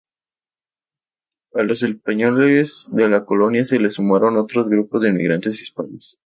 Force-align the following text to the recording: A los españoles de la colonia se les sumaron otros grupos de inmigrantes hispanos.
A 1.53 1.61
los 1.61 1.83
españoles 1.83 2.89
de 2.91 3.07
la 3.07 3.23
colonia 3.23 3.65
se 3.65 3.77
les 3.77 3.93
sumaron 3.93 4.35
otros 4.35 4.67
grupos 4.67 5.03
de 5.03 5.09
inmigrantes 5.09 5.61
hispanos. 5.61 6.17